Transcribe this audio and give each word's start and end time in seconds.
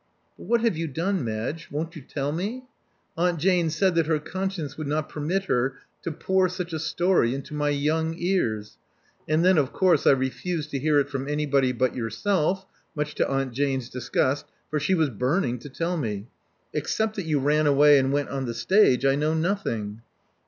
But 0.35 0.47
what 0.47 0.61
have 0.61 0.75
you 0.75 0.87
done, 0.87 1.23
Madge? 1.23 1.67
Won't 1.69 1.95
you 1.95 2.01
tell 2.01 2.31
me? 2.31 2.63
Aunt 3.15 3.37
Jane 3.39 3.69
said 3.69 3.93
that 3.93 4.07
her 4.07 4.17
conscience 4.17 4.75
would 4.75 4.87
not 4.87 5.07
permit 5.09 5.43
her 5.45 5.75
to 6.01 6.11
pour 6.11 6.49
such 6.49 6.73
a 6.73 6.79
story 6.79 7.35
into 7.35 7.53
my 7.53 7.69
young 7.69 8.15
ears; 8.17 8.79
and 9.29 9.45
then 9.45 9.59
of 9.59 9.71
course 9.71 10.07
I 10.07 10.13
refused 10.13 10.71
to 10.71 10.79
hear 10.79 10.99
it 10.99 11.07
from 11.11 11.27
anybody 11.27 11.71
but 11.71 11.93
yourself, 11.93 12.65
much 12.95 13.13
to 13.13 13.27
Aunt 13.29 13.53
Jane's 13.53 13.89
disgust; 13.89 14.47
for 14.71 14.79
she 14.79 14.95
was 14.95 15.11
burning 15.11 15.59
to 15.59 15.69
tell 15.69 15.97
me. 15.97 16.25
Except 16.73 17.15
that 17.17 17.27
you 17.27 17.37
ran 17.39 17.67
away 17.67 17.99
and 17.99 18.11
went 18.11 18.29
on 18.29 18.45
the 18.47 18.55
stage, 18.55 19.05
I 19.05 19.13
know 19.13 19.35
nothing. 19.35 20.01